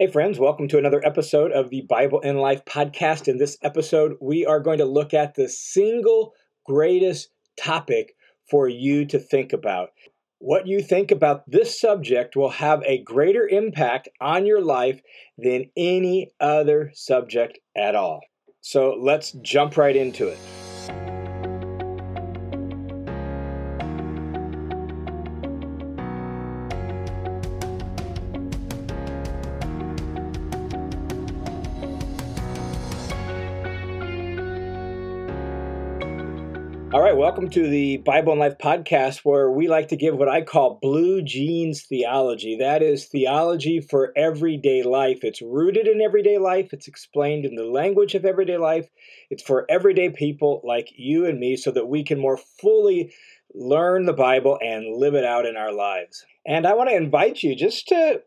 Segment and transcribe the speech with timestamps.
[0.00, 3.28] Hey, friends, welcome to another episode of the Bible and Life podcast.
[3.28, 6.32] In this episode, we are going to look at the single
[6.64, 8.14] greatest topic
[8.48, 9.90] for you to think about.
[10.38, 15.02] What you think about this subject will have a greater impact on your life
[15.36, 18.22] than any other subject at all.
[18.62, 20.38] So let's jump right into it.
[37.30, 40.80] Welcome to the Bible and Life podcast, where we like to give what I call
[40.82, 42.56] blue jeans theology.
[42.56, 45.20] That is theology for everyday life.
[45.22, 48.88] It's rooted in everyday life, it's explained in the language of everyday life.
[49.30, 53.14] It's for everyday people like you and me so that we can more fully
[53.54, 56.26] learn the Bible and live it out in our lives.
[56.44, 58.22] And I want to invite you just to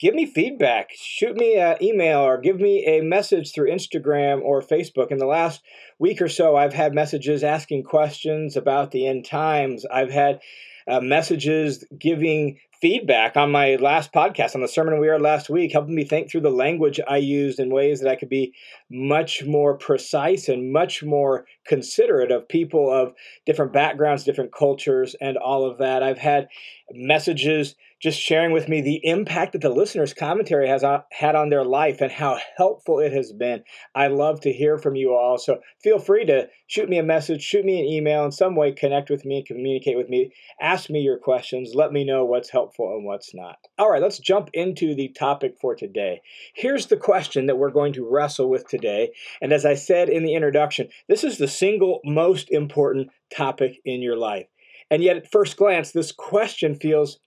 [0.00, 0.90] give me feedback.
[0.94, 5.10] Shoot me an email or give me a message through Instagram or Facebook.
[5.10, 5.62] In the last
[5.98, 9.84] week or so, I've had messages asking questions about the end times.
[9.84, 10.40] I've had
[10.88, 15.72] uh, messages giving feedback on my last podcast on the sermon we heard last week,
[15.72, 18.54] helping me think through the language I used in ways that I could be
[18.90, 23.12] much more precise and much more considerate of people of
[23.44, 26.02] different backgrounds, different cultures, and all of that.
[26.02, 26.48] I've had
[26.92, 31.64] messages just sharing with me the impact that the listener's commentary has had on their
[31.64, 33.62] life and how helpful it has been.
[33.94, 35.36] I love to hear from you all.
[35.36, 38.72] So feel free to shoot me a message, shoot me an email, in some way
[38.72, 42.48] connect with me, and communicate with me, ask me your questions, let me know what's
[42.48, 43.56] helpful and what's not.
[43.78, 46.20] All right, let's jump into the topic for today.
[46.54, 49.12] Here's the question that we're going to wrestle with today.
[49.40, 54.02] And as I said in the introduction, this is the single most important topic in
[54.02, 54.46] your life.
[54.90, 57.18] And yet, at first glance, this question feels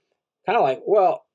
[0.46, 1.26] kind of like, well,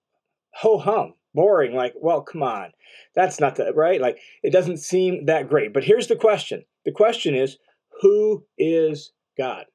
[0.53, 1.75] ho hum, boring.
[1.75, 2.73] Like, well, come on.
[3.15, 4.01] That's not the right.
[4.01, 5.73] Like, it doesn't seem that great.
[5.73, 7.59] But here's the question the question is,
[8.01, 9.67] who is God?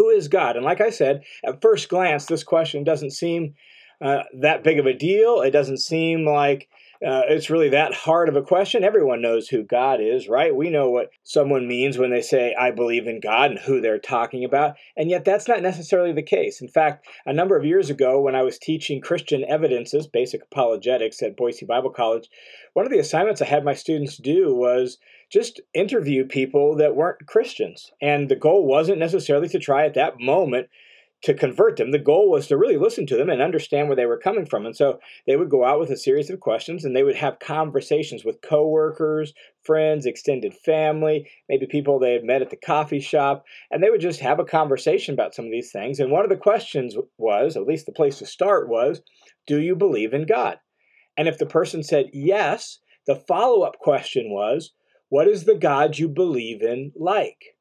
[0.00, 0.56] Who is God?
[0.56, 3.54] And like I said, at first glance, this question doesn't seem
[4.00, 5.42] uh, that big of a deal.
[5.42, 6.70] It doesn't seem like
[7.06, 8.84] uh, it's really that hard of a question.
[8.84, 10.54] Everyone knows who God is, right?
[10.54, 13.98] We know what someone means when they say, I believe in God, and who they're
[13.98, 14.76] talking about.
[14.96, 16.60] And yet, that's not necessarily the case.
[16.60, 21.22] In fact, a number of years ago, when I was teaching Christian evidences, basic apologetics
[21.22, 22.28] at Boise Bible College,
[22.74, 24.98] one of the assignments I had my students do was
[25.30, 27.92] just interview people that weren't Christians.
[28.02, 30.68] And the goal wasn't necessarily to try at that moment
[31.22, 31.90] to convert them.
[31.90, 34.64] The goal was to really listen to them and understand where they were coming from.
[34.64, 37.38] And so they would go out with a series of questions and they would have
[37.38, 43.44] conversations with coworkers, friends, extended family, maybe people they had met at the coffee shop,
[43.70, 46.00] and they would just have a conversation about some of these things.
[46.00, 49.02] And one of the questions was, at least the place to start was,
[49.46, 50.58] do you believe in God?
[51.18, 54.72] And if the person said yes, the follow-up question was,
[55.10, 57.56] what is the God you believe in like?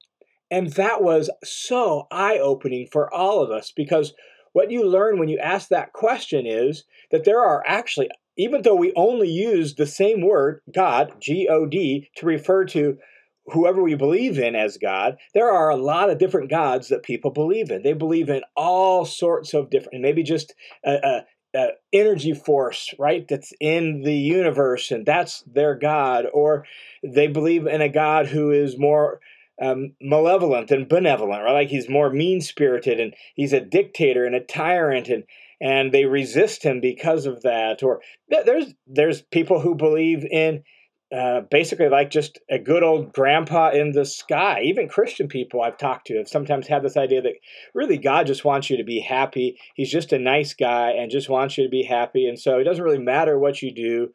[0.52, 4.14] And that was so eye opening for all of us because
[4.54, 8.76] what you learn when you ask that question is that there are actually, even though
[8.76, 12.98] we only use the same word, God, G O D, to refer to
[13.46, 17.31] whoever we believe in as God, there are a lot of different gods that people
[17.31, 17.84] believe in.
[17.84, 20.54] They believe in all sorts of different, maybe just
[20.86, 23.28] a, a, a, energy force, right?
[23.28, 26.26] That's in the universe, and that's their God.
[26.31, 26.66] Or
[27.04, 29.20] they believe in a God who is more
[29.62, 31.53] um, malevolent and benevolent, right?
[31.53, 35.24] Like he's more mean spirited and he's a dictator and a tyrant and
[35.62, 37.84] and they resist him because of that.
[37.84, 40.64] Or there's there's people who believe in
[41.12, 44.62] uh, basically like just a good old grandpa in the sky.
[44.64, 47.34] Even Christian people I've talked to have sometimes had this idea that
[47.74, 49.58] really God just wants you to be happy.
[49.74, 52.28] He's just a nice guy and just wants you to be happy.
[52.28, 54.14] And so it doesn't really matter what you do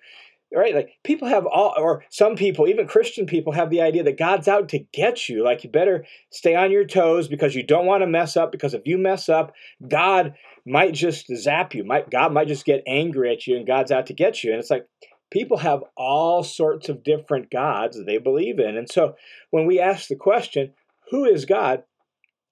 [0.54, 0.75] right?
[0.75, 4.48] Like people have all, or some people, even Christian people, have the idea that God's
[4.48, 5.44] out to get you.
[5.44, 8.53] Like you better stay on your toes because you don't want to mess up.
[8.53, 9.53] Because if you mess up,
[9.87, 10.34] God
[10.66, 11.84] might just zap you.
[11.84, 14.53] Might God might just get angry at you, and God's out to get you.
[14.53, 14.87] And it's like
[15.31, 18.77] people have all sorts of different gods that they believe in.
[18.77, 19.15] And so
[19.50, 20.72] when we ask the question,
[21.10, 21.84] "Who is God?"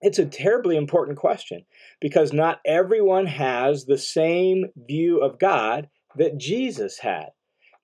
[0.05, 1.64] It's a terribly important question
[2.00, 7.28] because not everyone has the same view of God that Jesus had.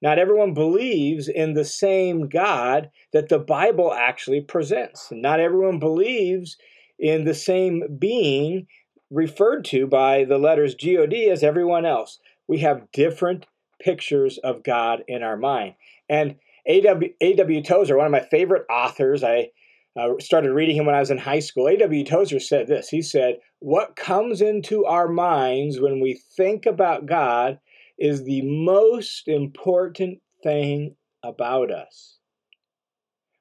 [0.01, 5.09] Not everyone believes in the same God that the Bible actually presents.
[5.11, 6.57] Not everyone believes
[6.99, 8.67] in the same being
[9.11, 12.19] referred to by the letters God as everyone else.
[12.47, 13.47] We have different
[13.81, 15.75] pictures of God in our mind.
[16.09, 16.37] And
[16.67, 17.13] A.W.
[17.21, 17.63] A.W.
[17.63, 19.51] Tozer, one of my favorite authors, I
[19.99, 21.69] uh, started reading him when I was in high school.
[21.69, 22.05] A.W.
[22.05, 27.59] Tozer said this He said, What comes into our minds when we think about God
[27.99, 32.19] is the most important thing about us.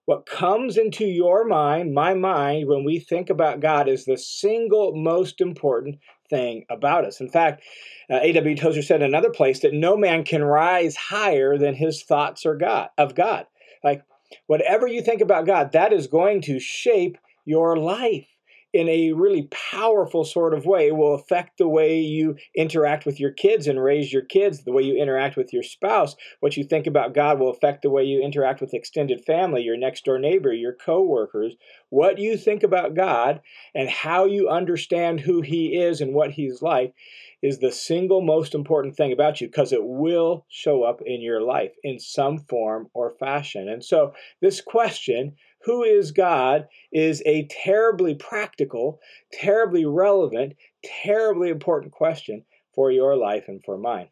[0.06, 4.95] What comes into your mind, my mind, when we think about God is the single
[4.95, 5.98] most important
[6.30, 7.19] thing about us.
[7.19, 7.62] In fact,
[8.09, 8.56] uh, A.W.
[8.56, 12.56] Tozer said in another place that no man can rise higher than his thoughts are
[12.56, 13.48] God of God.
[13.83, 14.01] Like
[14.48, 18.27] whatever you think about God, that is going to shape your life
[18.74, 20.88] in a really powerful sort of way.
[20.88, 24.74] It will affect the way you interact with your kids and raise your kids, the
[24.74, 26.16] way you interact with your spouse.
[26.42, 29.78] What you think about God will affect the way you interact with extended family, your
[29.78, 31.56] next door neighbor, your coworkers.
[31.90, 33.42] What you think about God
[33.74, 36.94] and how you understand who He is and what He's like
[37.42, 41.42] is the single most important thing about you because it will show up in your
[41.42, 43.69] life in some form or fashion.
[43.69, 45.36] And so, this question
[45.68, 49.02] who is God is a terribly practical,
[49.34, 50.56] terribly relevant,
[51.04, 54.08] terribly important question for your life and for mine.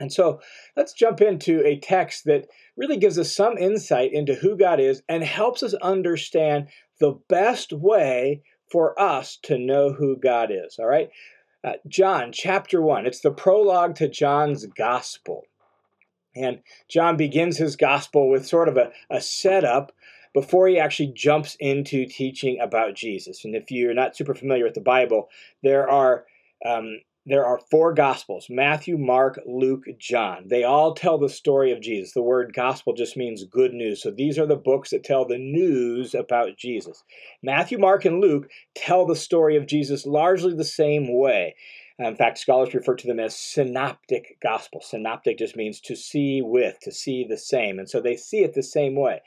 [0.00, 0.40] And so
[0.76, 5.04] let's jump into a text that really gives us some insight into who God is
[5.08, 6.66] and helps us understand
[6.98, 10.80] the best way for us to know who God is.
[10.80, 11.10] All right?
[11.62, 15.44] Uh, John chapter 1, it's the prologue to John's gospel.
[16.34, 19.92] And John begins his gospel with sort of a, a setup
[20.34, 23.44] before he actually jumps into teaching about Jesus.
[23.44, 25.28] And if you're not super familiar with the Bible,
[25.62, 26.24] there are
[26.64, 30.48] um, there are four gospels Matthew, Mark, Luke, John.
[30.48, 32.12] They all tell the story of Jesus.
[32.12, 34.02] The word gospel just means good news.
[34.02, 37.04] So these are the books that tell the news about Jesus.
[37.42, 41.54] Matthew, Mark, and Luke tell the story of Jesus largely the same way.
[41.98, 44.80] In fact, scholars refer to them as synoptic gospel.
[44.80, 47.78] Synoptic just means to see with, to see the same.
[47.78, 49.20] And so they see it the same way.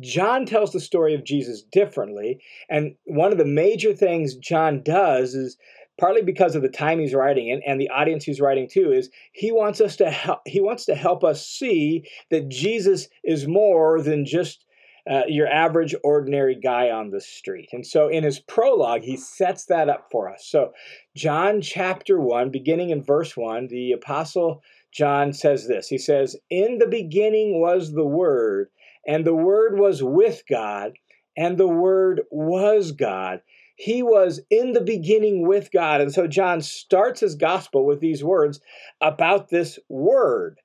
[0.00, 2.40] John tells the story of Jesus differently.
[2.68, 5.56] And one of the major things John does is
[5.98, 9.10] partly because of the time he's writing in and the audience he's writing to is
[9.32, 14.00] he wants us to help he wants to help us see that Jesus is more
[14.00, 14.64] than just
[15.10, 17.68] uh, your average ordinary guy on the street.
[17.72, 20.46] And so in his prologue, he sets that up for us.
[20.46, 20.72] So,
[21.16, 24.62] John chapter 1, beginning in verse 1, the apostle
[24.92, 28.68] John says this He says, In the beginning was the Word,
[29.06, 30.92] and the Word was with God,
[31.36, 33.40] and the Word was God.
[33.76, 36.00] He was in the beginning with God.
[36.00, 38.60] And so John starts his gospel with these words
[39.00, 40.60] about this Word.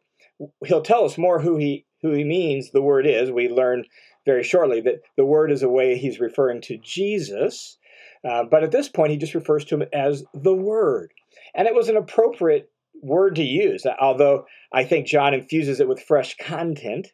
[0.66, 3.32] He'll tell us more who he who he means the word is.
[3.32, 3.86] We learn
[4.24, 7.80] very shortly that the word is a way he's referring to Jesus.
[8.24, 11.12] Uh, but at this point, he just refers to him as the Word.
[11.56, 12.70] And it was an appropriate
[13.02, 17.08] word to use, although I think John infuses it with fresh content.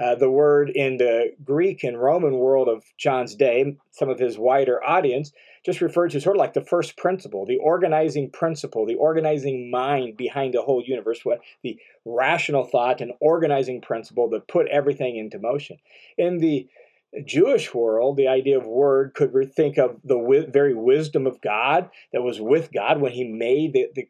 [0.00, 4.38] Uh, the word in the Greek and Roman world of John's day, some of his
[4.38, 5.32] wider audience,
[5.64, 10.16] just referred to sort of like the first principle, the organizing principle, the organizing mind
[10.16, 15.38] behind the whole universe, what the rational thought and organizing principle that put everything into
[15.38, 15.76] motion.
[16.16, 16.66] In the
[17.24, 22.22] Jewish world, the idea of word could think of the very wisdom of God that
[22.22, 24.04] was with God when He made the, the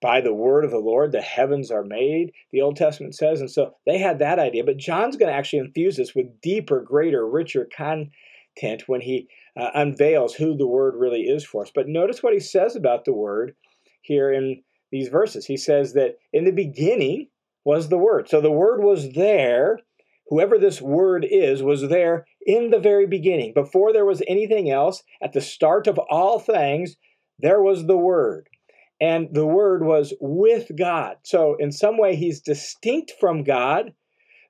[0.00, 3.40] by the word of the Lord, the heavens are made, the Old Testament says.
[3.40, 4.64] And so they had that idea.
[4.64, 9.70] But John's going to actually infuse this with deeper, greater, richer content when he uh,
[9.74, 11.72] unveils who the word really is for us.
[11.74, 13.54] But notice what he says about the word
[14.02, 14.62] here in
[14.92, 15.46] these verses.
[15.46, 17.28] He says that in the beginning
[17.64, 18.28] was the word.
[18.28, 19.80] So the word was there.
[20.28, 23.52] Whoever this word is was there in the very beginning.
[23.52, 26.96] Before there was anything else, at the start of all things,
[27.38, 28.48] there was the word
[29.00, 31.16] and the Word was with God.
[31.22, 33.92] So, in some way, he's distinct from God,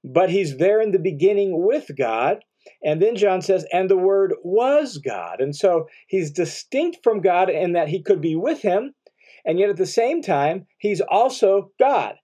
[0.05, 2.45] but he's there in the beginning with God.
[2.83, 5.41] And then John says, and the Word was God.
[5.41, 8.95] And so he's distinct from God in that he could be with him,
[9.45, 12.17] and yet at the same time, he's also God.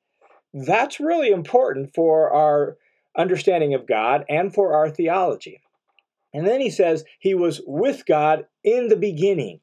[0.53, 2.77] That's really important for our
[3.17, 5.61] understanding of God and for our theology.
[6.33, 9.61] And then he says, he was with God in the beginning.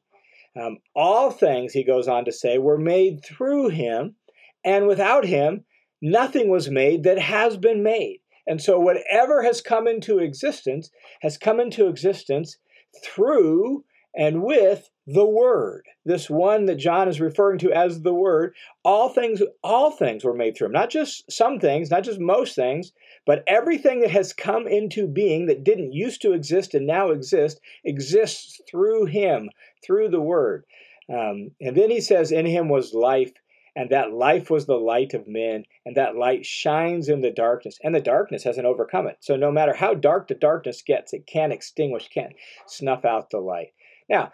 [0.60, 4.16] Um, all things, he goes on to say, were made through him,
[4.64, 5.64] and without him,
[6.02, 8.20] nothing was made that has been made.
[8.46, 10.90] And so, whatever has come into existence
[11.20, 12.58] has come into existence
[13.04, 15.84] through and with the Word.
[16.04, 18.54] This one that John is referring to as the Word.
[18.84, 20.72] All things, all things were made through him.
[20.72, 22.92] Not just some things, not just most things,
[23.26, 27.60] but everything that has come into being that didn't used to exist and now exist
[27.84, 29.50] exists through him,
[29.84, 30.64] through the Word.
[31.12, 33.32] Um, and then he says, In him was life,
[33.74, 37.78] and that life was the light of men, and that light shines in the darkness,
[37.82, 39.16] and the darkness hasn't overcome it.
[39.20, 42.34] So no matter how dark the darkness gets, it can't extinguish, can't
[42.66, 43.72] snuff out the light.
[44.08, 44.32] Now,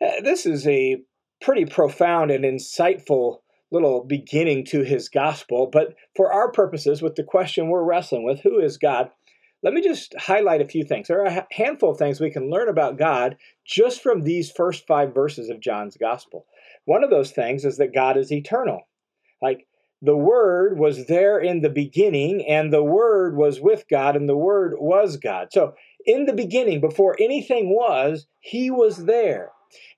[0.00, 0.98] uh, this is a
[1.40, 3.38] pretty profound and insightful
[3.70, 5.68] little beginning to his gospel.
[5.70, 9.10] But for our purposes, with the question we're wrestling with, who is God?
[9.62, 11.08] Let me just highlight a few things.
[11.08, 13.36] There are a handful of things we can learn about God
[13.66, 16.46] just from these first five verses of John's gospel.
[16.84, 18.88] One of those things is that God is eternal.
[19.42, 19.66] Like
[20.00, 24.36] the Word was there in the beginning, and the Word was with God, and the
[24.36, 25.48] Word was God.
[25.52, 25.74] So,
[26.08, 29.52] in the beginning, before anything was, He was there.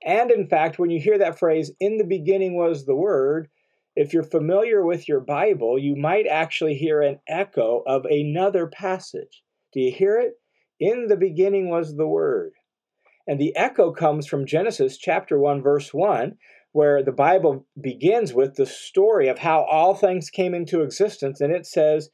[0.05, 3.49] And in fact, when you hear that phrase, in the beginning was the Word,
[3.95, 9.43] if you're familiar with your Bible, you might actually hear an echo of another passage.
[9.73, 10.33] Do you hear it?
[10.81, 12.53] In the beginning was the Word.
[13.29, 16.37] And the echo comes from Genesis chapter 1, verse 1,
[16.73, 21.41] where the Bible begins with the story of how all things came into existence.
[21.41, 22.11] And it says,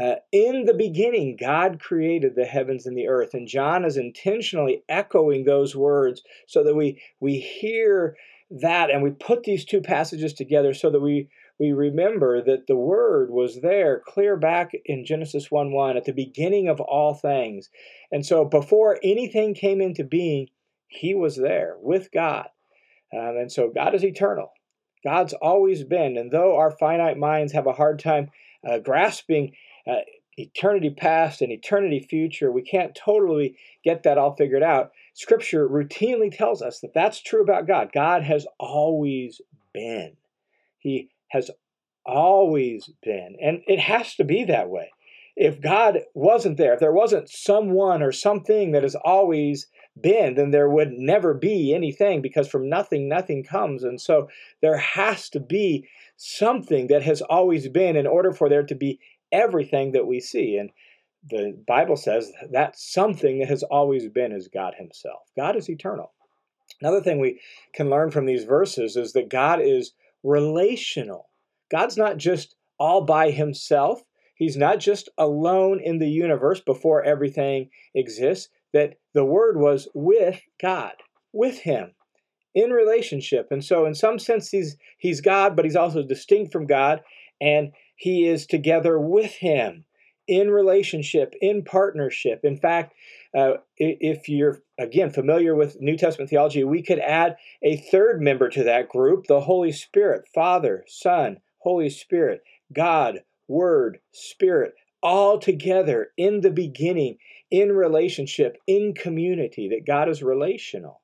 [0.00, 3.34] uh, In the beginning, God created the heavens and the earth.
[3.34, 8.16] And John is intentionally echoing those words so that we, we hear
[8.50, 12.76] that and we put these two passages together so that we, we remember that the
[12.76, 17.70] Word was there clear back in Genesis 1 1 at the beginning of all things.
[18.10, 20.48] And so before anything came into being,
[20.88, 22.48] He was there with God.
[23.12, 24.52] Um, and so God is eternal.
[25.04, 26.16] God's always been.
[26.16, 28.30] And though our finite minds have a hard time
[28.68, 29.52] uh, grasping
[29.86, 30.00] uh,
[30.36, 34.92] eternity past and eternity future, we can't totally get that all figured out.
[35.14, 37.90] Scripture routinely tells us that that's true about God.
[37.92, 39.40] God has always
[39.72, 40.16] been.
[40.78, 41.50] He has
[42.04, 43.36] always been.
[43.40, 44.90] And it has to be that way.
[45.36, 49.66] If God wasn't there, if there wasn't someone or something that has always
[50.00, 53.82] been, then there would never be anything because from nothing, nothing comes.
[53.82, 54.28] And so
[54.60, 59.00] there has to be something that has always been in order for there to be
[59.34, 60.56] everything that we see.
[60.56, 60.70] And
[61.28, 65.22] the Bible says that something that has always been is God Himself.
[65.36, 66.12] God is eternal.
[66.80, 67.40] Another thing we
[67.74, 71.28] can learn from these verses is that God is relational.
[71.70, 74.02] God's not just all by Himself.
[74.36, 80.40] He's not just alone in the universe before everything exists that the Word was with
[80.60, 80.94] God,
[81.32, 81.94] with Him,
[82.54, 83.48] in relationship.
[83.50, 87.02] And so, in some sense, He's, he's God, but He's also distinct from God,
[87.40, 87.72] and
[88.04, 89.86] He is together with Him
[90.28, 92.44] in relationship, in partnership.
[92.44, 92.92] In fact,
[93.34, 98.50] uh, if you're again familiar with New Testament theology, we could add a third member
[98.50, 102.42] to that group the Holy Spirit, Father, Son, Holy Spirit,
[102.74, 107.16] God, Word, Spirit, all together in the beginning,
[107.50, 111.00] in relationship, in community, that God is relational.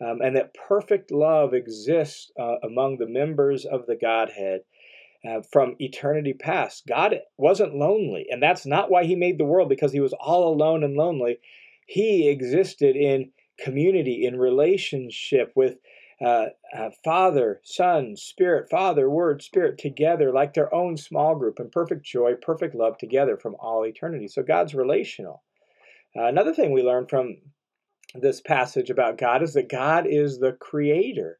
[0.00, 4.60] Um, and that perfect love exists uh, among the members of the Godhead
[5.28, 6.86] uh, from eternity past.
[6.86, 10.52] God wasn't lonely, and that's not why He made the world, because He was all
[10.52, 11.38] alone and lonely.
[11.86, 15.76] He existed in community, in relationship with
[16.20, 21.70] uh, uh, Father, Son, Spirit, Father, Word, Spirit together like their own small group in
[21.70, 24.28] perfect joy, perfect love together from all eternity.
[24.28, 25.42] So God's relational.
[26.16, 27.36] Uh, another thing we learn from
[28.14, 31.38] this passage about God is that God is the creator,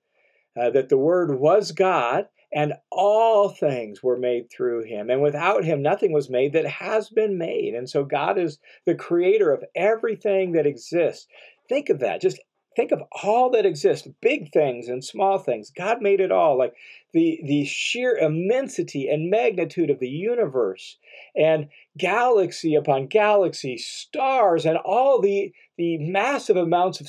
[0.61, 5.10] uh, that the Word was God, and all things were made through him.
[5.10, 7.75] And without him, nothing was made that has been made.
[7.75, 11.26] And so God is the creator of everything that exists.
[11.68, 12.22] Think of that.
[12.22, 12.40] Just
[12.75, 16.75] think of all that exists big things and small things god made it all like
[17.14, 20.98] the the sheer immensity and magnitude of the universe
[21.34, 27.08] and galaxy upon galaxy stars and all the the massive amounts of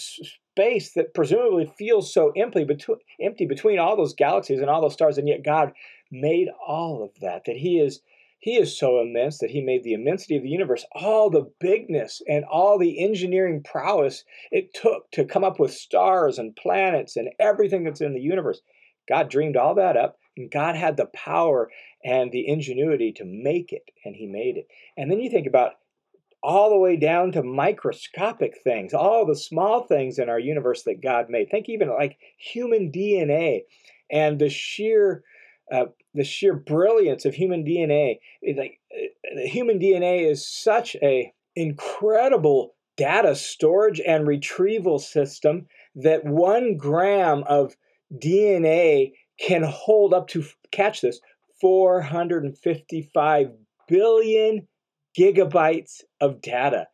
[0.57, 4.93] space that presumably feels so empty between empty between all those galaxies and all those
[4.93, 5.71] stars and yet god
[6.11, 8.01] made all of that that he is
[8.39, 12.21] he is so immense that he made the immensity of the universe, all the bigness
[12.27, 17.29] and all the engineering prowess it took to come up with stars and planets and
[17.39, 18.61] everything that's in the universe.
[19.09, 21.71] God dreamed all that up, and God had the power
[22.05, 24.67] and the ingenuity to make it, and he made it.
[24.95, 25.73] And then you think about
[26.47, 31.03] all the way down to microscopic things, all the small things in our universe that
[31.03, 31.49] God made.
[31.51, 33.63] Think even like human DNA
[34.09, 35.25] and the sheer
[35.69, 38.19] uh, the sheer brilliance of human DNA.
[38.55, 46.77] Like uh, human DNA is such a incredible data storage and retrieval system that one
[46.77, 47.75] gram of
[48.13, 51.19] DNA can hold up to catch this
[51.59, 53.47] 455
[53.89, 54.65] billion
[55.17, 56.87] gigabytes of data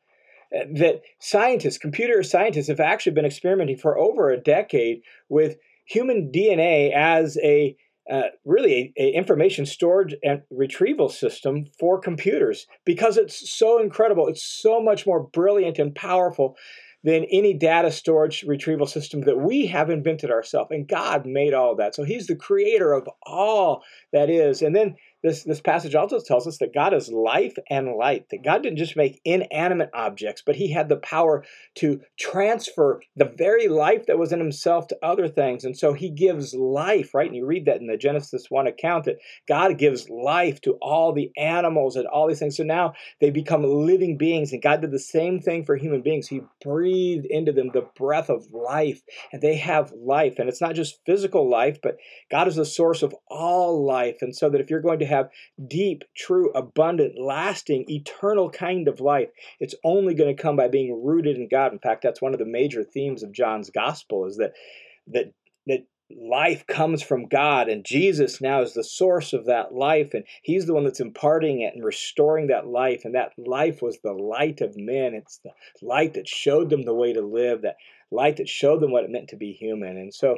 [0.56, 6.32] uh, that scientists, computer scientists, have actually been experimenting for over a decade with human
[6.34, 7.76] DNA as a
[8.12, 14.28] uh, really a, a, information storage and retrieval system for computers because it's so incredible.
[14.28, 16.58] It's so much more brilliant and powerful
[17.06, 20.72] than any data storage retrieval system that we have invented ourselves.
[20.72, 21.96] And God made all that.
[21.96, 24.62] So He's the creator of all that is.
[24.62, 28.44] And then this, this passage also tells us that God is life and light, that
[28.44, 33.70] God didn't just make inanimate objects, but He had the power to transfer the very
[33.70, 35.64] life that was in Himself to other things.
[35.64, 37.28] And so He gives life, right?
[37.28, 41.14] And you read that in the Genesis 1 account that God gives life to all
[41.14, 42.58] the animals and all these things.
[42.58, 46.28] So now they become living beings, and God did the same thing for human beings.
[46.28, 49.02] He breathed into them the breath of life,
[49.32, 50.36] and they have life.
[50.38, 51.96] And it's not just physical life, but
[52.30, 54.18] God is the source of all life.
[54.22, 55.30] And so that if you're going to have
[55.68, 59.30] deep, true, abundant, lasting, eternal kind of life,
[59.60, 61.72] it's only going to come by being rooted in God.
[61.72, 64.54] In fact, that's one of the major themes of John's gospel is that
[65.08, 65.34] that
[65.68, 70.24] that life comes from God, and Jesus now is the source of that life, and
[70.42, 73.06] He's the one that's imparting it and restoring that life.
[73.06, 75.14] And that life was the light of men.
[75.14, 75.52] It's the
[75.82, 77.78] light that showed them the way to live, that
[78.12, 79.98] light that showed them what it meant to be human.
[79.98, 80.38] And so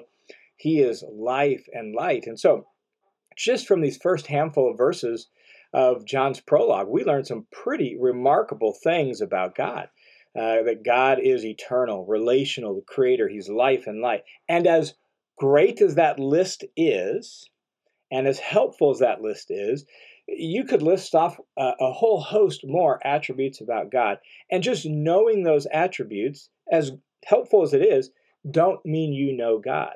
[0.57, 2.27] He is life and light.
[2.27, 2.67] And so
[3.35, 5.27] just from these first handful of verses
[5.73, 9.89] of John's prologue, we learn some pretty remarkable things about God.
[10.37, 14.25] Uh, that God is eternal, relational, the creator, He's life and light.
[14.49, 14.93] And as
[15.37, 17.49] great as that list is,
[18.11, 19.85] and as helpful as that list is,
[20.27, 24.17] you could list off a, a, whole host more attributes about God.
[24.51, 26.91] And just knowing those attributes, as
[27.23, 28.11] helpful as it is,
[28.51, 29.95] don't mean you know God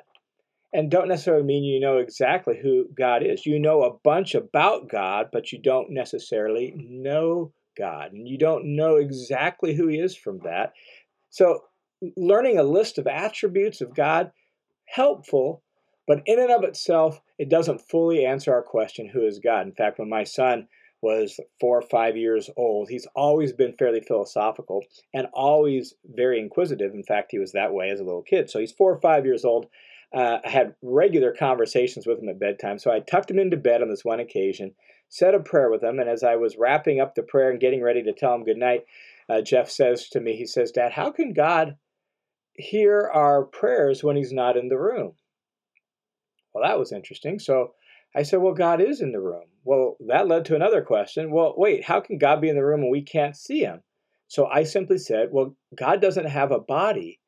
[0.72, 3.46] and don't necessarily mean you know exactly who God is.
[3.46, 8.76] You know a bunch about God, but you don't necessarily know God, and you don't
[8.76, 10.72] know exactly who He is from that.
[11.30, 11.64] So,
[12.16, 14.32] learning a list of attributes of God
[14.86, 15.62] helpful,
[16.06, 19.66] but in and of itself, it doesn't fully answer our question, who is God?
[19.66, 20.68] In fact, when my son
[21.02, 24.84] was four or five years old, he's always been fairly philosophical
[25.14, 26.92] and always very inquisitive.
[26.92, 28.50] In fact, he was that way as a little kid.
[28.50, 29.66] So he's four or five years old
[30.12, 32.78] uh, I had regular conversations with him at bedtime.
[32.78, 34.74] So I tucked him into bed on this one occasion,
[35.08, 37.82] said a prayer with him, and as I was wrapping up the prayer and getting
[37.82, 38.84] ready to tell him good night,
[39.28, 41.76] uh, Jeff says to me, he says, Dad, how can God
[42.54, 45.12] hear our prayers when he's not in the room?
[46.52, 47.38] Well, that was interesting.
[47.38, 47.74] So
[48.14, 49.44] I said, Well, God is in the room.
[49.64, 51.30] Well, that led to another question.
[51.30, 53.82] Well, wait, how can God be in the room and we can't see him?
[54.26, 57.19] So I simply said, Well, God doesn't have a body.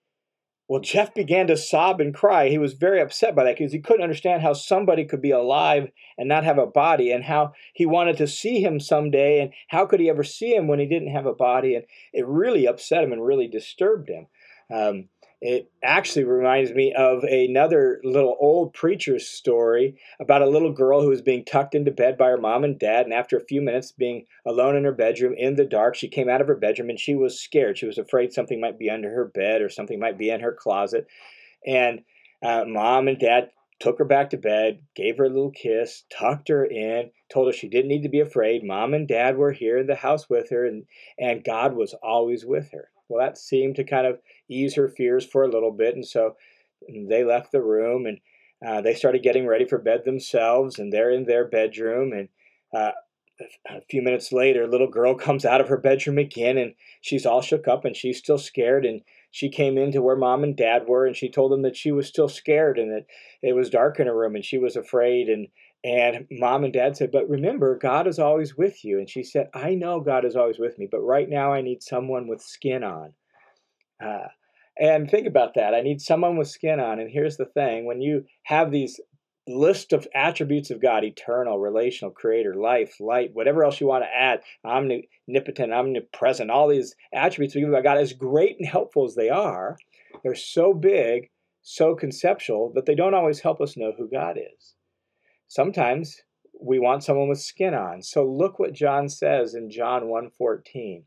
[0.69, 2.49] Well, Jeff began to sob and cry.
[2.49, 5.91] He was very upset by that because he couldn't understand how somebody could be alive
[6.17, 9.87] and not have a body, and how he wanted to see him someday, and how
[9.87, 11.75] could he ever see him when he didn't have a body?
[11.75, 14.29] And it really upset him and really disturbed him.
[14.73, 15.09] Um,
[15.45, 21.09] it actually reminds me of another little old preacher's story about a little girl who
[21.09, 23.07] was being tucked into bed by her mom and dad.
[23.07, 26.29] And after a few minutes being alone in her bedroom in the dark, she came
[26.29, 27.77] out of her bedroom and she was scared.
[27.77, 30.53] She was afraid something might be under her bed or something might be in her
[30.53, 31.09] closet.
[31.67, 32.03] And
[32.41, 33.51] uh, mom and dad
[33.81, 37.53] took her back to bed, gave her a little kiss, tucked her in, told her
[37.53, 38.63] she didn't need to be afraid.
[38.63, 40.85] Mom and dad were here in the house with her, and,
[41.19, 42.92] and God was always with her.
[43.09, 45.95] Well, that seemed to kind of ease her fears for a little bit.
[45.95, 46.37] And so
[46.89, 48.19] they left the room and
[48.67, 50.79] uh, they started getting ready for bed themselves.
[50.79, 52.13] And they're in their bedroom.
[52.13, 52.29] And
[52.75, 52.93] uh,
[53.69, 57.27] a few minutes later, a little girl comes out of her bedroom again and she's
[57.27, 58.85] all shook up and she's still scared.
[58.85, 61.93] And she came into where mom and dad were and she told them that she
[61.93, 63.07] was still scared and that
[63.43, 65.29] it was dark in her room and she was afraid.
[65.29, 65.49] And
[65.85, 68.99] and mom and dad said, But remember, God is always with you.
[68.99, 71.83] And she said, I know God is always with me, but right now I need
[71.83, 73.13] someone with skin on.
[74.03, 74.29] Uh,
[74.79, 75.75] and think about that.
[75.75, 76.99] I need someone with skin on.
[76.99, 79.01] And here's the thing when you have these
[79.49, 84.17] list of attributes of God eternal, relational, creator, life, light, whatever else you want to
[84.17, 89.17] add, omnipotent, omnipresent, all these attributes we give about God, as great and helpful as
[89.17, 89.77] they are,
[90.23, 91.29] they're so big,
[91.63, 94.75] so conceptual that they don't always help us know who God is.
[95.55, 96.23] Sometimes
[96.59, 98.01] we want someone with skin on.
[98.01, 101.05] So look what John says in John 1:14.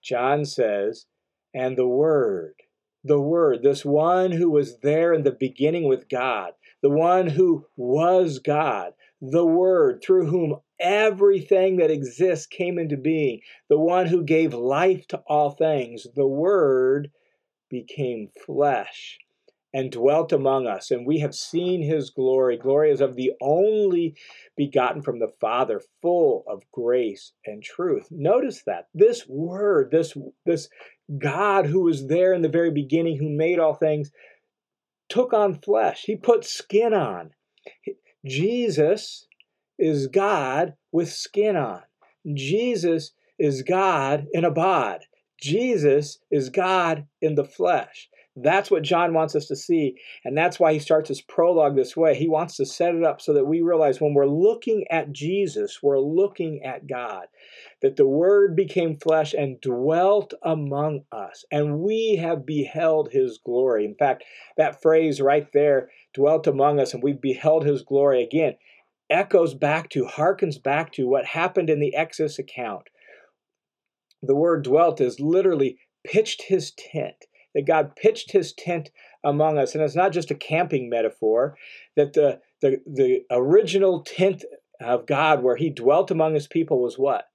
[0.00, 1.06] John says,
[1.52, 2.54] "And the word,
[3.02, 7.66] the word, this one who was there in the beginning with God, the one who
[7.76, 14.22] was God, the word through whom everything that exists came into being, the one who
[14.22, 17.10] gave life to all things, the word
[17.68, 19.18] became flesh
[19.74, 22.56] and dwelt among us, and we have seen his glory.
[22.56, 24.14] Glory is of the only
[24.56, 28.06] begotten from the Father, full of grace and truth.
[28.12, 30.68] Notice that this word, this, this
[31.18, 34.12] God who was there in the very beginning, who made all things,
[35.08, 36.04] took on flesh.
[36.06, 37.32] He put skin on.
[38.24, 39.26] Jesus
[39.76, 41.82] is God with skin on.
[42.32, 43.10] Jesus
[43.40, 45.00] is God in a bod.
[45.40, 48.08] Jesus is God in the flesh.
[48.36, 49.96] That's what John wants us to see.
[50.24, 52.16] And that's why he starts his prologue this way.
[52.16, 55.80] He wants to set it up so that we realize when we're looking at Jesus,
[55.82, 57.26] we're looking at God.
[57.80, 63.84] That the Word became flesh and dwelt among us, and we have beheld his glory.
[63.84, 64.24] In fact,
[64.56, 68.54] that phrase right there, dwelt among us, and we've beheld his glory again,
[69.10, 72.88] echoes back to, harkens back to what happened in the Exodus account.
[74.22, 78.90] The word dwelt is literally pitched his tent that God pitched his tent
[79.22, 79.74] among us.
[79.74, 81.56] And it's not just a camping metaphor,
[81.96, 84.44] that the, the, the original tent
[84.80, 87.28] of God where he dwelt among his people was what?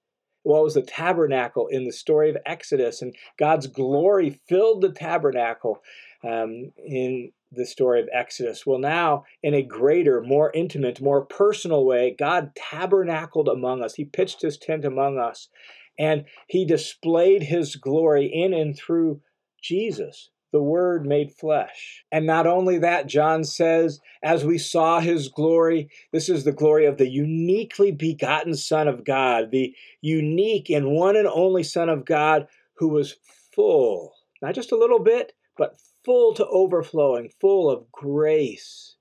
[0.44, 4.92] Well, it was the tabernacle in the story of Exodus, and God's glory filled the
[4.92, 5.82] tabernacle
[6.24, 8.66] um, in the story of Exodus.
[8.66, 13.96] Well, now, in a greater, more intimate, more personal way, God tabernacled among us.
[13.96, 15.50] He pitched his tent among us,
[15.98, 19.22] and he displayed his glory in and through
[19.62, 22.04] Jesus, the Word made flesh.
[22.12, 26.86] And not only that, John says, as we saw his glory, this is the glory
[26.86, 32.06] of the uniquely begotten Son of God, the unique and one and only Son of
[32.06, 33.16] God who was
[33.54, 38.96] full, not just a little bit, but full to overflowing, full of grace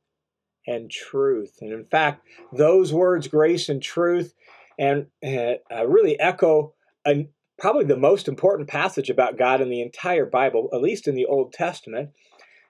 [0.67, 1.59] and truth.
[1.61, 4.35] And in fact, those words, grace and truth,
[4.79, 6.75] and uh, really echo
[7.07, 11.15] a, probably the most important passage about God in the entire Bible, at least in
[11.15, 12.11] the Old Testament.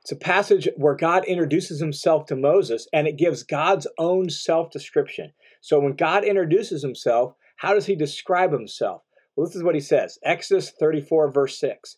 [0.03, 4.70] It's a passage where God introduces himself to Moses and it gives God's own self
[4.70, 5.33] description.
[5.61, 9.03] So when God introduces himself, how does he describe himself?
[9.37, 11.96] Well, this is what he says Exodus 34, verse 6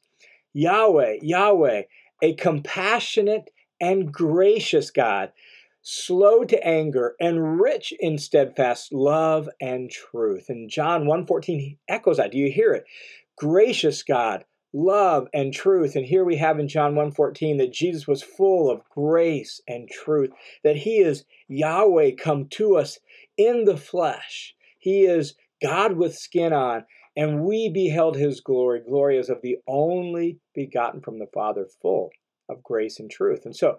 [0.53, 1.83] Yahweh, Yahweh,
[2.23, 3.51] a compassionate
[3.81, 5.33] and gracious God
[5.83, 10.49] slow to anger and rich in steadfast love and truth.
[10.49, 12.33] And John 1:14 echoes that.
[12.33, 12.85] Do you hear it?
[13.37, 15.97] Gracious God, love and truth.
[15.97, 20.31] And here we have in John 1:14 that Jesus was full of grace and truth,
[20.63, 22.99] that he is Yahweh come to us
[23.37, 24.55] in the flesh.
[24.79, 26.85] He is God with skin on,
[27.17, 32.11] and we beheld his glory, glory as of the only begotten from the Father, full
[32.49, 33.45] of grace and truth.
[33.45, 33.79] And so,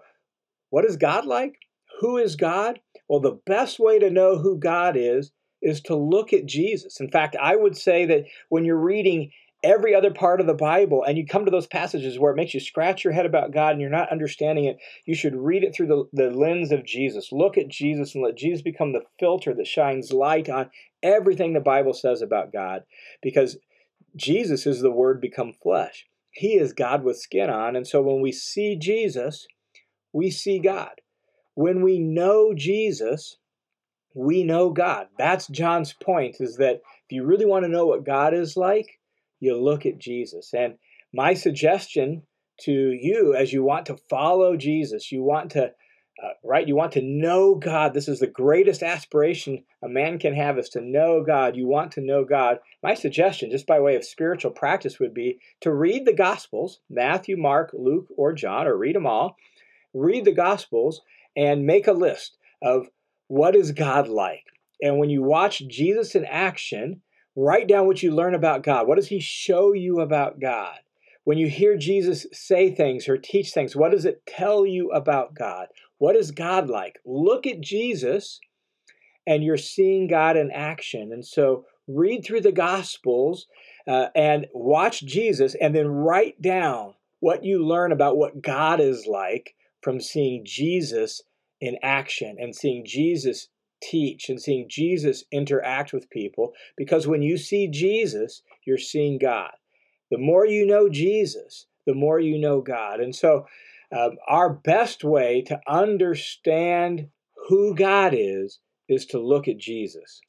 [0.70, 1.58] what is God like?
[2.00, 2.80] Who is God?
[3.08, 7.00] Well, the best way to know who God is is to look at Jesus.
[7.00, 9.30] In fact, I would say that when you're reading
[9.62, 12.52] every other part of the Bible and you come to those passages where it makes
[12.52, 15.74] you scratch your head about God and you're not understanding it, you should read it
[15.74, 17.30] through the, the lens of Jesus.
[17.30, 20.70] Look at Jesus and let Jesus become the filter that shines light on
[21.02, 22.82] everything the Bible says about God
[23.22, 23.56] because
[24.16, 26.06] Jesus is the Word become flesh.
[26.30, 27.76] He is God with skin on.
[27.76, 29.46] And so when we see Jesus,
[30.12, 31.01] we see God.
[31.54, 33.36] When we know Jesus,
[34.14, 35.08] we know God.
[35.18, 39.00] That's John's point is that if you really want to know what God is like,
[39.40, 40.52] you look at Jesus.
[40.54, 40.74] And
[41.12, 42.22] my suggestion
[42.60, 45.72] to you as you want to follow Jesus, you want to
[46.22, 46.68] uh, right?
[46.68, 47.94] You want to know God.
[47.94, 51.56] This is the greatest aspiration a man can have is to know God.
[51.56, 52.58] You want to know God.
[52.82, 57.36] My suggestion, just by way of spiritual practice, would be to read the Gospels Matthew,
[57.36, 59.36] Mark, Luke, or John, or read them all.
[59.94, 61.00] Read the Gospels
[61.36, 62.88] and make a list of
[63.28, 64.44] what is God like.
[64.80, 67.02] And when you watch Jesus in action,
[67.36, 68.86] write down what you learn about God.
[68.86, 70.76] What does he show you about God?
[71.24, 75.34] When you hear Jesus say things or teach things, what does it tell you about
[75.34, 75.68] God?
[75.98, 76.98] What is God like?
[77.06, 78.40] Look at Jesus
[79.26, 81.12] and you're seeing God in action.
[81.12, 83.46] And so read through the Gospels
[83.86, 89.06] uh, and watch Jesus and then write down what you learn about what God is
[89.06, 91.22] like from seeing Jesus
[91.60, 93.48] in action and seeing Jesus
[93.82, 99.50] teach and seeing Jesus interact with people because when you see Jesus, you're seeing God.
[100.10, 103.00] The more you know Jesus, the more you know God.
[103.00, 103.46] And so,
[103.90, 107.08] um, our best way to understand
[107.48, 110.20] who God is is to look at Jesus.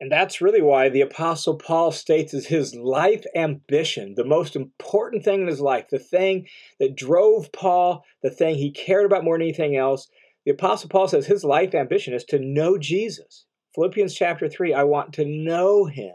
[0.00, 5.24] And that's really why the Apostle Paul states as his life ambition, the most important
[5.24, 9.34] thing in his life, the thing that drove Paul, the thing he cared about more
[9.34, 10.08] than anything else.
[10.46, 13.44] The Apostle Paul says his life ambition is to know Jesus.
[13.74, 16.14] Philippians chapter 3 I want to know him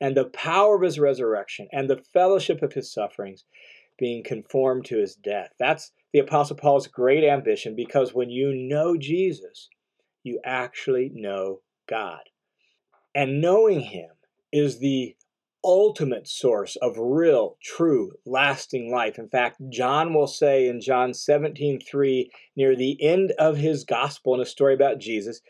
[0.00, 3.44] and the power of his resurrection and the fellowship of his sufferings,
[3.98, 5.50] being conformed to his death.
[5.58, 9.68] That's the Apostle Paul's great ambition because when you know Jesus,
[10.22, 12.29] you actually know God.
[13.14, 14.10] And knowing him
[14.52, 15.16] is the
[15.62, 19.18] ultimate source of real, true, lasting life.
[19.18, 24.34] In fact, John will say in John 17 3, near the end of his gospel
[24.34, 25.40] in a story about Jesus,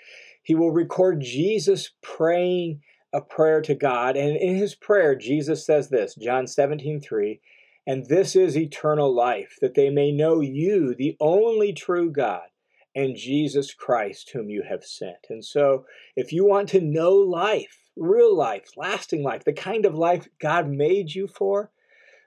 [0.43, 2.81] he will record Jesus praying
[3.13, 4.17] a prayer to God.
[4.17, 7.41] And in his prayer, Jesus says this John 17, 3,
[7.87, 12.43] and this is eternal life, that they may know you, the only true God,
[12.95, 15.27] and Jesus Christ, whom you have sent.
[15.29, 15.85] And so,
[16.17, 20.69] if you want to know life, real life, lasting life, the kind of life God
[20.69, 21.71] made you for,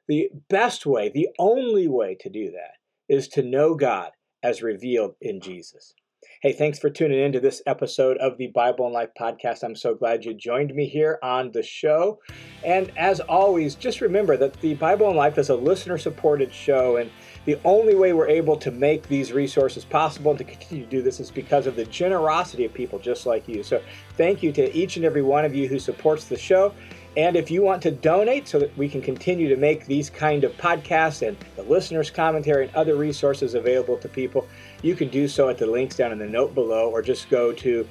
[0.08, 2.76] the best way, the only way to do that
[3.08, 5.94] is to know God as revealed in Jesus.
[6.42, 9.64] Hey, thanks for tuning in to this episode of the Bible and Life podcast.
[9.64, 12.20] I'm so glad you joined me here on the show.
[12.66, 16.98] And as always, just remember that the Bible and Life is a listener supported show.
[16.98, 17.10] And
[17.46, 21.02] the only way we're able to make these resources possible and to continue to do
[21.02, 23.64] this is because of the generosity of people just like you.
[23.64, 23.82] So
[24.16, 26.74] thank you to each and every one of you who supports the show.
[27.16, 30.44] And if you want to donate so that we can continue to make these kind
[30.44, 34.48] of podcasts and the listeners' commentary and other resources available to people,
[34.82, 37.52] you can do so at the links down in the note below or just go
[37.54, 37.88] to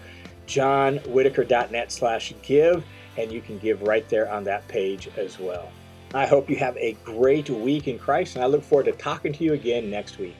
[0.46, 2.84] johnwhittaker.net slash give
[3.16, 5.70] and you can give right there on that page as well.
[6.14, 9.32] I hope you have a great week in Christ and I look forward to talking
[9.32, 10.36] to you again next week.